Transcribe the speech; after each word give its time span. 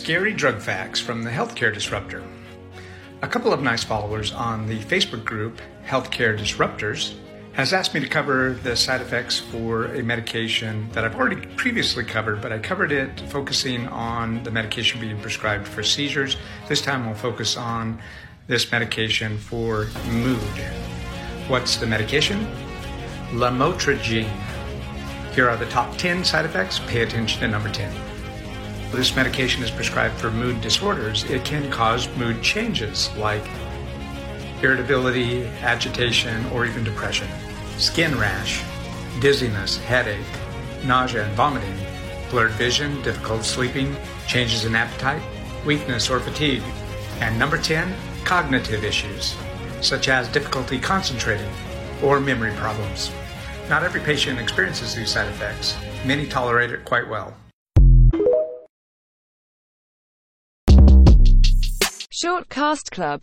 Scary 0.00 0.32
Drug 0.32 0.62
Facts 0.62 0.98
from 0.98 1.22
the 1.22 1.30
Healthcare 1.30 1.74
Disruptor. 1.74 2.24
A 3.20 3.28
couple 3.28 3.52
of 3.52 3.60
nice 3.60 3.84
followers 3.84 4.32
on 4.32 4.66
the 4.66 4.78
Facebook 4.78 5.26
group 5.26 5.60
Healthcare 5.84 6.38
Disruptors 6.38 7.16
has 7.52 7.74
asked 7.74 7.92
me 7.92 8.00
to 8.00 8.08
cover 8.08 8.58
the 8.62 8.74
side 8.74 9.02
effects 9.02 9.38
for 9.38 9.94
a 9.94 10.02
medication 10.02 10.88
that 10.92 11.04
I've 11.04 11.16
already 11.16 11.46
previously 11.48 12.02
covered, 12.02 12.40
but 12.40 12.50
I 12.50 12.58
covered 12.58 12.92
it 12.92 13.20
focusing 13.28 13.88
on 13.88 14.42
the 14.42 14.50
medication 14.50 15.02
being 15.02 15.20
prescribed 15.20 15.68
for 15.68 15.82
seizures. 15.82 16.38
This 16.66 16.80
time 16.80 17.04
we'll 17.04 17.14
focus 17.14 17.58
on 17.58 18.00
this 18.46 18.72
medication 18.72 19.36
for 19.36 19.86
mood. 20.10 20.38
What's 21.46 21.76
the 21.76 21.86
medication? 21.86 22.46
Lamotrigine. 23.32 24.30
Here 25.34 25.46
are 25.46 25.58
the 25.58 25.66
top 25.66 25.98
10 25.98 26.24
side 26.24 26.46
effects. 26.46 26.78
Pay 26.86 27.02
attention 27.02 27.40
to 27.40 27.48
number 27.48 27.68
10. 27.68 28.19
This 28.92 29.14
medication 29.14 29.62
is 29.62 29.70
prescribed 29.70 30.16
for 30.18 30.32
mood 30.32 30.60
disorders. 30.60 31.22
It 31.24 31.44
can 31.44 31.70
cause 31.70 32.08
mood 32.16 32.42
changes 32.42 33.08
like 33.16 33.42
irritability, 34.62 35.44
agitation, 35.62 36.44
or 36.46 36.66
even 36.66 36.82
depression, 36.82 37.28
skin 37.78 38.18
rash, 38.18 38.64
dizziness, 39.20 39.78
headache, 39.78 40.26
nausea 40.84 41.24
and 41.24 41.32
vomiting, 41.34 41.76
blurred 42.30 42.50
vision, 42.52 43.00
difficult 43.02 43.44
sleeping, 43.44 43.96
changes 44.26 44.64
in 44.64 44.74
appetite, 44.74 45.22
weakness 45.64 46.10
or 46.10 46.18
fatigue. 46.18 46.62
And 47.20 47.38
number 47.38 47.58
10, 47.58 47.94
cognitive 48.24 48.82
issues, 48.82 49.36
such 49.80 50.08
as 50.08 50.26
difficulty 50.28 50.80
concentrating 50.80 51.50
or 52.02 52.18
memory 52.18 52.52
problems. 52.56 53.12
Not 53.68 53.84
every 53.84 54.00
patient 54.00 54.40
experiences 54.40 54.96
these 54.96 55.10
side 55.10 55.28
effects. 55.28 55.76
Many 56.04 56.26
tolerate 56.26 56.72
it 56.72 56.84
quite 56.84 57.08
well. 57.08 57.36
Short 62.22 62.50
Cast 62.50 62.90
Club 62.90 63.18